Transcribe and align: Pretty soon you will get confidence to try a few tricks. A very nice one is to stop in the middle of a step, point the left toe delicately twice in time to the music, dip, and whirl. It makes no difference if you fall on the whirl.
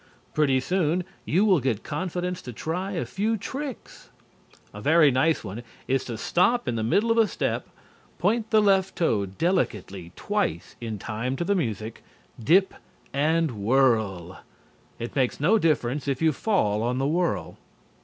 Pretty 0.33 0.59
soon 0.59 1.03
you 1.25 1.45
will 1.45 1.59
get 1.59 1.83
confidence 1.83 2.41
to 2.41 2.51
try 2.51 2.93
a 2.93 3.05
few 3.05 3.37
tricks. 3.37 4.09
A 4.73 4.81
very 4.81 5.11
nice 5.11 5.43
one 5.43 5.61
is 5.87 6.03
to 6.05 6.17
stop 6.17 6.67
in 6.67 6.75
the 6.75 6.81
middle 6.81 7.11
of 7.11 7.19
a 7.19 7.27
step, 7.27 7.67
point 8.17 8.49
the 8.49 8.63
left 8.63 8.95
toe 8.95 9.27
delicately 9.27 10.11
twice 10.15 10.75
in 10.81 10.97
time 10.97 11.35
to 11.35 11.43
the 11.43 11.53
music, 11.53 12.03
dip, 12.43 12.73
and 13.13 13.51
whirl. 13.51 14.39
It 14.97 15.15
makes 15.15 15.39
no 15.39 15.59
difference 15.59 16.07
if 16.07 16.19
you 16.19 16.31
fall 16.33 16.81
on 16.81 16.97
the 16.97 17.05
whirl. 17.05 17.57